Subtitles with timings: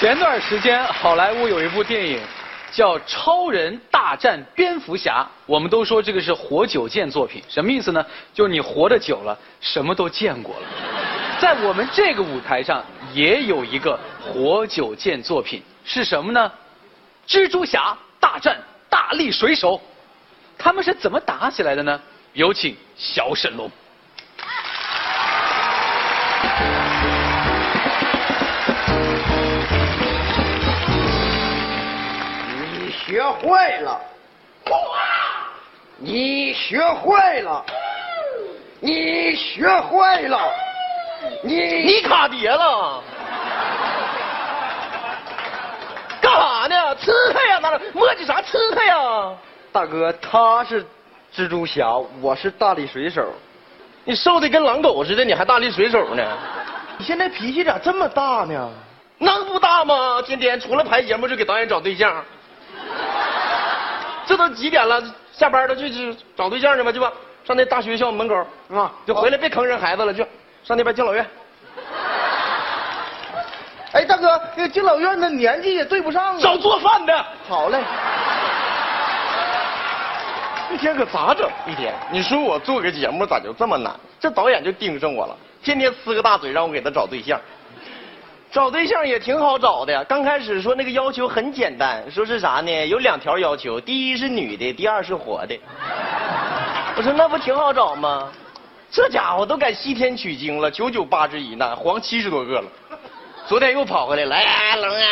[0.00, 2.18] 前段时间，好莱坞有一部电影
[2.72, 8.02] 叫《超人大战蝙蝠侠》，我们都说这个是活久见作品，什么意思呢？
[8.32, 10.62] 就是你活得久了，什么都见过了。
[11.38, 12.82] 在我们这个舞台上，
[13.12, 16.50] 也有一个活久见作品，是什么呢？
[17.28, 18.56] 蜘蛛侠大战
[18.88, 19.78] 大力水手，
[20.56, 22.00] 他们是怎么打起来的呢？
[22.32, 23.70] 有请小沈龙。
[33.10, 34.00] 学会了，
[35.98, 37.64] 你学会了，
[38.78, 40.38] 你学会了，
[41.42, 43.02] 你你卡碟了，
[46.22, 46.94] 干啥呢？
[46.94, 49.34] 刺客呀，那磨叽啥刺客呀？
[49.72, 50.86] 大哥他是
[51.34, 53.26] 蜘蛛侠，我是大力水手。
[54.04, 56.24] 你瘦的跟狼狗似的，你还大力水手呢？
[56.96, 58.70] 你现在脾气咋这么大呢？
[59.18, 60.22] 能不大吗？
[60.22, 62.24] 天天除了排节目就给导演找对象。
[64.30, 65.02] 这都几点了？
[65.32, 67.12] 下班了去去找对象去吧，去吧。
[67.44, 70.24] 上那大学校门口啊，就回来别坑人孩子了，去
[70.62, 71.26] 上那边敬老院。
[73.90, 76.38] 哎，大哥，那个敬老院的年纪也对不上啊。
[76.40, 77.26] 找做饭的。
[77.48, 77.80] 好嘞。
[80.70, 81.50] 一天可咋整？
[81.66, 83.92] 一天，你说我做个节目咋就这么难？
[84.20, 87.36] 这导演就盯上我了，天天呲个大嘴让我给他找对象。
[88.50, 90.04] 找对象也挺好找的呀。
[90.08, 92.86] 刚开始说那个要求很简单，说是啥呢？
[92.88, 95.56] 有两条要求，第一是女的，第二是活的。
[96.96, 98.28] 我说那不挺好找吗？
[98.90, 102.68] 这家伙都敢西天取经了，九九八十一难，黄七十多个了。
[103.46, 105.06] 昨天又跑回来了，哎，龙啊，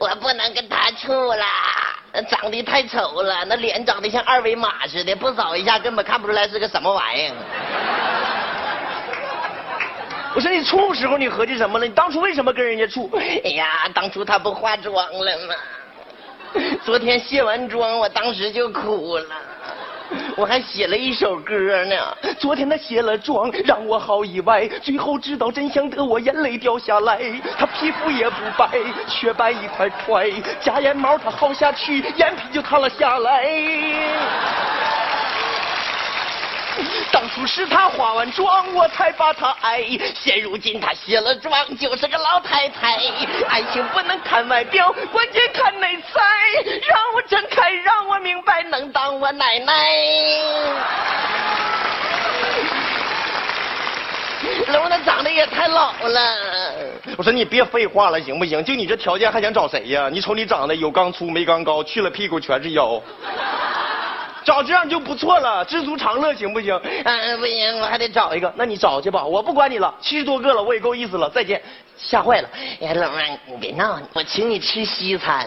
[0.00, 1.44] 我不能跟他处了，
[2.28, 8.03] 长得太丑了，那脸长得像二维码似的，不扫一下根本看不出来是个什么玩意儿。
[10.34, 11.86] 我说你处时候你合计什么了？
[11.86, 13.08] 你当初为什么跟人家处？
[13.16, 15.54] 哎呀，当初他不化妆了吗？
[16.84, 19.26] 昨天卸完妆，我当时就哭了。
[20.36, 21.96] 我还写了一首歌呢。
[22.38, 24.66] 昨天他卸了妆，让我好意外。
[24.82, 27.20] 最后知道真相的我，眼泪掉下来。
[27.56, 28.68] 他皮肤也不白，
[29.08, 30.28] 雪白一块块。
[30.60, 33.48] 假眼毛他薅下去，眼皮就塌了下来。
[37.12, 39.82] 当初是他化完妆，我才把他爱。
[40.14, 42.96] 现如今他卸了妆，就是个老太太。
[43.48, 46.20] 爱情不能看外表，关键看内在。
[46.88, 49.72] 让我睁开，让我明白，能当我奶奶。
[54.68, 56.36] 龙他长得也太老了。
[57.16, 58.62] 我说你别废话了，行不行？
[58.64, 60.08] 就你这条件，还想找谁呀？
[60.12, 63.00] 你瞅你长得有刚粗没刚高，去了屁股全是腰。
[64.44, 66.78] 找这样就不错了，知足常乐行不行？
[67.04, 68.52] 嗯，不行，我还得找一个。
[68.56, 71.28] 那你找去吧，我不管你了，七十多个了，我也够意思了。
[71.30, 71.60] 再见，
[71.96, 72.48] 吓坏了。
[72.82, 75.46] 哎，老妹，你别闹，我请你吃西餐。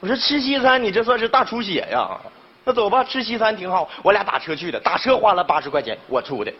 [0.00, 2.08] 我说吃西餐，你这算是大出血呀？
[2.64, 3.88] 那走吧，吃西餐挺好。
[4.02, 6.52] 我俩打车去的，打车花了八十块钱，我出的。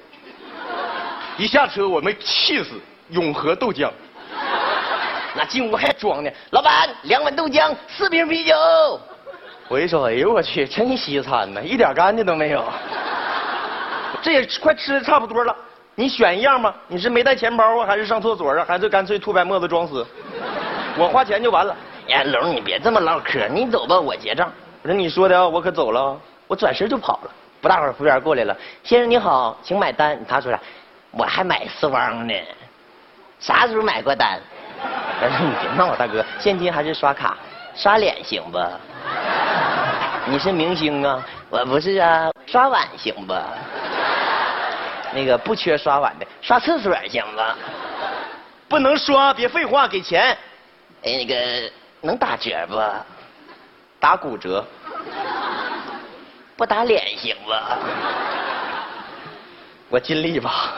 [1.37, 2.81] 一下车我没气死，
[3.11, 3.91] 永和豆浆。
[5.35, 8.55] 那进屋还装呢，老板，两碗豆浆，四瓶啤酒。
[9.69, 12.65] 我一说，哎呦我去，真西餐呢，一点干净都没有。
[14.23, 15.55] 这也快吃的差不多了，
[15.95, 16.75] 你选一样吧。
[16.87, 20.07] 你是没带钱包啊，还是上厕所啊，还是干脆吐白沫子装死？
[20.97, 21.77] 我花钱就完了。
[22.09, 24.51] 哎，龙，你别这么唠嗑，你走吧，我结账。
[24.83, 26.17] 我说你说的啊，我可走了。
[26.47, 27.31] 我转身就跑了。
[27.61, 30.17] 不大会儿，服务员过来了，先生你好，请买单。
[30.29, 30.61] 他说啥，
[31.11, 32.35] 我还买丝袜呢，
[33.41, 34.39] 啥时候买过单？
[35.21, 37.37] 我 说你别闹，大哥，现金还是刷卡？
[37.75, 38.59] 刷脸行不？
[40.29, 41.25] 你是明星啊？
[41.49, 43.35] 我不是啊，刷碗行不？
[45.15, 47.41] 那个不缺刷碗的，刷厕所行不？
[48.69, 50.37] 不能刷，别废话，给钱。
[51.05, 51.71] 哎，那个
[52.01, 52.77] 能打折不？
[54.01, 54.65] 打骨折。
[56.57, 57.53] 不打脸行不？
[59.89, 60.75] 我尽力吧。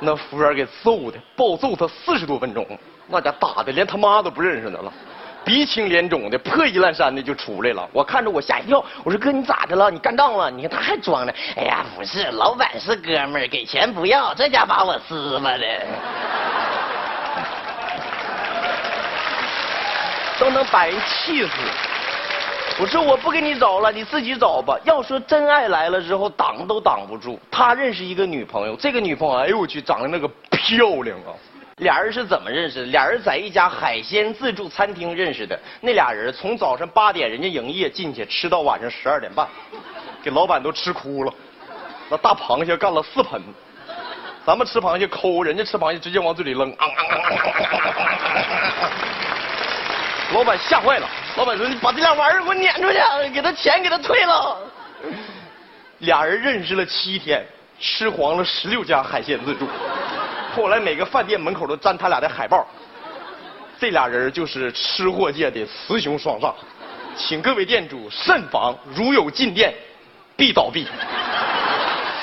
[0.00, 2.66] 那服务员给揍的，暴揍他四十多分钟，
[3.06, 4.90] 那家打的连他妈都不认识他了。
[5.48, 7.88] 鼻青脸肿的，破衣烂衫的就出来了。
[7.90, 9.90] 我看着我吓一跳，我说哥你咋的了？
[9.90, 10.50] 你干仗了？
[10.50, 11.32] 你看他还装呢。
[11.56, 15.66] 哎呀，不是，老板是哥们儿，给钱不要，这家把我撕巴的，
[20.38, 21.50] 都能把人气死。
[22.78, 24.78] 我说我不给你找了，你自己找吧。
[24.84, 27.40] 要说真爱来了之后挡都挡不住。
[27.50, 31.32] 他认识一个女朋友，这个女朋友，哎呦我去，长得那个漂亮啊！
[31.78, 32.86] 俩人是怎么认识的？
[32.86, 35.58] 俩人在一家海鲜自助餐厅认识的。
[35.80, 39.46] 那俩人从早上八点人家营业进去，吃到晚上十二点半，
[40.22, 41.32] 给老板都吃哭了。
[42.10, 43.40] 那大螃蟹干了四盆，
[44.44, 46.74] 咱们吃螃蟹抠，人家吃螃蟹直接往嘴里扔。
[50.34, 52.98] 老板吓坏了，老板说：“你把这俩玩意儿给我撵出去，
[53.32, 54.58] 给他钱给他退了。”
[56.00, 57.46] 俩人认识了七天，
[57.80, 59.66] 吃黄了十六家海鲜自助，
[60.54, 62.66] 后来每个饭店门口都粘他俩的海报。
[63.80, 66.52] 这俩人就是吃货界的雌雄双煞，
[67.16, 69.72] 请各位店主慎防，如有进店，
[70.36, 70.86] 必倒闭。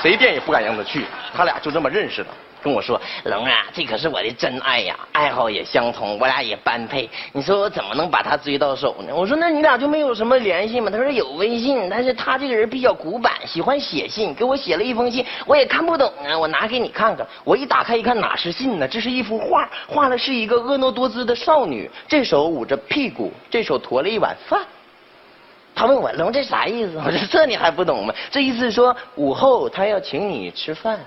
[0.02, 2.30] 谁店也不敢让他去，他俩就这么认识的。
[2.66, 7.08] 跟我说，龙啊，这可是我的真爱呀，爱好也相同，我俩也般配。
[7.32, 9.14] 你说我怎么能把他追到手呢？
[9.16, 10.90] 我说那你俩就没有什么联系吗？
[10.90, 16.36] 他说有微信，但是他这个人比较古板，喜欢写信，给我写了一封信，我也看不懂啊。
[16.36, 17.24] 我拿给你看看。
[17.44, 18.88] 我一打开一看，哪是信呢？
[18.88, 24.60] 这是一幅画，画的是一个婀娜多姿的少女，这手捂着屁股，这手驮了一碗饭。
[25.76, 26.98] 他问我龙这啥意思？
[26.98, 28.16] 我说这你还不懂吗？
[28.32, 31.00] 这意思说午后他要请你吃饭。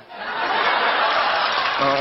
[1.80, 1.96] 嗯，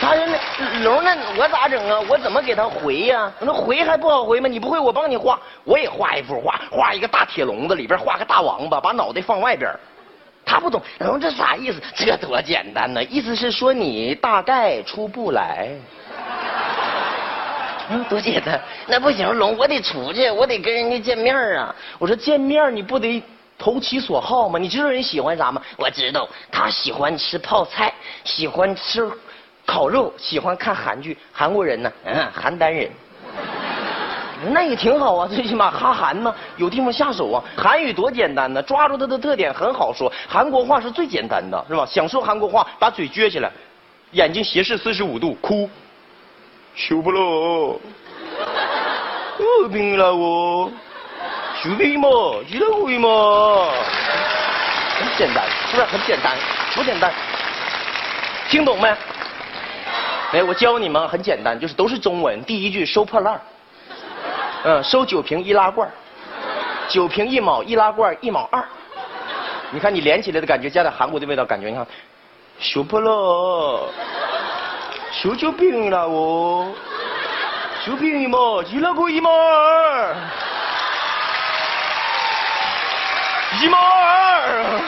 [0.00, 2.00] 他说那龙那我咋整啊？
[2.08, 3.30] 我怎么给他回呀？
[3.38, 4.48] 我说回还不好回吗？
[4.48, 9.70] 你不会我帮你画，我也画一幅画，画一个大铁笼子，里边画个大王八，把脑袋放外边。
[10.44, 11.80] 他不懂，龙这啥意思？
[11.94, 15.68] 这多简单呢，意思是说你大概出不来。
[17.90, 18.58] 嗯，多简单。
[18.86, 21.74] 那不行，龙我得出去，我得跟人家见面啊。
[21.98, 23.22] 我说见面你不得。
[23.58, 24.58] 投其所好嘛？
[24.58, 25.62] 你知道人喜欢啥吗？
[25.76, 27.92] 我知道，他喜欢吃泡菜，
[28.24, 29.08] 喜欢吃
[29.64, 31.16] 烤肉，喜欢看韩剧。
[31.32, 31.92] 韩国人呢？
[32.04, 32.90] 嗯，邯郸人。
[34.52, 37.44] 那也挺好啊，最起码哈韩嘛，有地方下手啊。
[37.56, 40.12] 韩语多简单呢，抓住它的特点很好说。
[40.26, 41.86] 韩国话是最简单的，是吧？
[41.86, 43.48] 想说韩国话，把嘴撅起来，
[44.10, 45.70] 眼睛斜视四十五度，哭。
[46.74, 47.20] 修不了，
[49.38, 50.72] 饿病了我。
[51.62, 52.08] 就可以嘛，
[52.50, 53.08] 记得可以嘛，
[54.98, 56.36] 很简单，是不是很简单？
[56.74, 57.12] 不简单，
[58.48, 58.88] 听懂没？
[60.32, 62.42] 哎，我教你们很简单，就是都是中文。
[62.42, 63.40] 第一句收破烂
[64.64, 65.88] 嗯，收酒瓶易拉罐
[66.88, 68.64] 酒瓶一毛，易拉罐一毛二。
[69.70, 71.86] 你看你连起来的感觉，加点韩国的味道，感觉你看，
[72.58, 73.08] 收破烂
[75.12, 76.72] 收酒瓶了哦，
[77.86, 80.16] 酒瓶一毛，易拉罐一毛二。
[83.60, 84.80] 一毛二，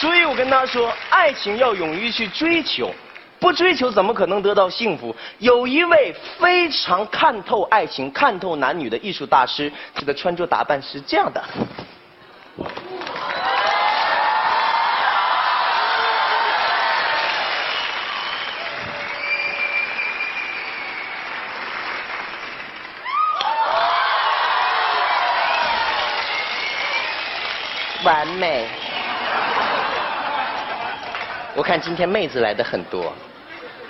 [0.00, 2.94] 所以我跟他说，爱情要勇于去追求，
[3.40, 5.14] 不追求怎么可能得到幸福？
[5.38, 11.42] 有一位非常看透爱情、看透男女的艺术大师，他的穿着打扮是这样的。
[28.08, 28.64] 完美。
[31.54, 33.12] 我看今天妹子来的很多，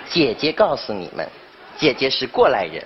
[0.09, 1.25] 姐姐告诉你们，
[1.77, 2.83] 姐姐是过来人。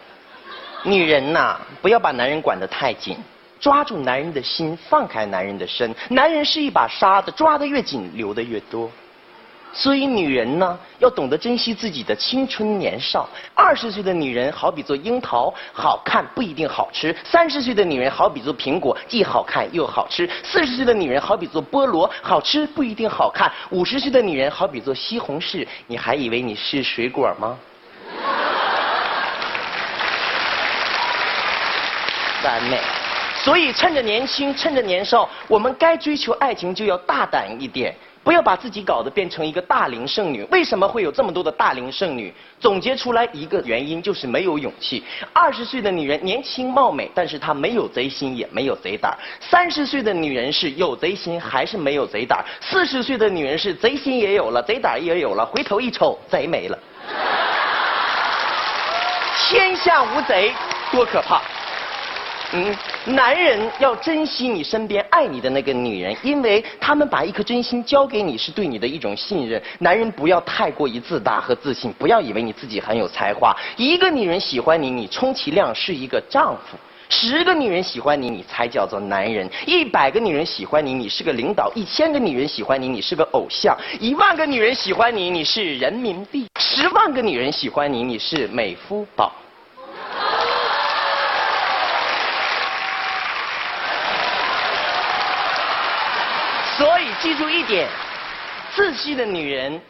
[0.83, 3.17] 女人呐，不要把男人管得太紧，
[3.59, 5.95] 抓住男人的心，放开男人的身。
[6.09, 8.91] 男人是一把沙子，抓得越紧，流的越多。
[9.75, 13.27] 所以女人呢，要懂得珍惜自己的青春年少。
[13.55, 27.57] 二十岁的女人好比做樱桃，好看不一定好吃；三十岁的女人好比做苹果，既好看又好吃；四十岁的女人好比做菠萝，好吃不一定好看；五十岁的女人好比做西红柿，你还以为你是水果吗？
[32.45, 32.79] 完美。
[33.43, 37.95] 所以趁着年轻，趁着年少，我们该追求爱情就要大胆一点。
[38.23, 40.43] 不要把自己搞得变成一个大龄剩女。
[40.49, 42.33] 为什么会有这么多的大龄剩女？
[42.59, 45.03] 总结出来一个原因就是没有勇气。
[45.33, 49.13] 二十岁的女人年轻貌美，但是她没有贼心，也没有贼胆。
[49.41, 52.43] 三十岁的女人是有贼心，还是没有贼胆。
[52.61, 56.79] 四十岁的女人是贼心也有了，贼胆也有了，回头一瞅，贼没了。
[59.49, 60.53] 天下无贼，
[60.91, 61.41] 多可怕！
[62.55, 69.59] 嗯，男人要珍惜你身边爱你的那个女人，因为他们把一颗真心交给你，是对你的一种信任。
[69.79, 73.55] 男人不要太过于自大和自信，不要以为你自己很有才华。
[73.75, 76.77] 一个女人喜欢你，你充其量是一个丈夫；
[77.09, 89.31] 十个女人喜欢你，你才叫做男人；一百个女人喜欢你，你是个领导；一千个女人喜欢你，你是个偶像；一万个女人喜欢你，你是人民币；十万个女人喜欢你，你是美肤宝。
[96.75, 97.87] 所以记住一点，
[98.75, 99.81] 自信的女人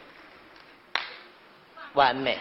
[1.94, 2.38] 完美。